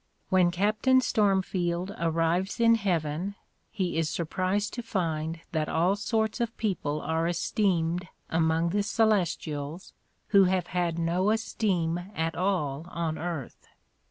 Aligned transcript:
When 0.29 0.49
Captain 0.49 0.99
Stormfield 0.99 1.93
arrives 1.99 2.59
in 2.59 2.73
heaven, 2.73 3.35
he 3.69 3.97
is 3.99 4.09
surprised 4.09 4.73
to 4.73 4.81
find 4.81 5.41
that 5.51 5.69
all 5.69 5.95
sort^ 5.95 6.41
of 6.41 6.57
people 6.57 7.01
are 7.01 7.27
esteemed 7.27 8.07
among 8.27 8.69
the 8.69 8.81
celestials 8.81 9.93
who 10.29 10.45
have 10.45 10.65
had 10.73 10.97
no 10.97 11.29
esteem 11.29 11.99
at 12.15 12.33
all 12.35 12.87
on 12.89 13.19
earth. 13.19 13.67